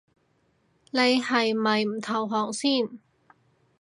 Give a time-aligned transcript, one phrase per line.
[0.89, 2.97] 你係咪唔投降先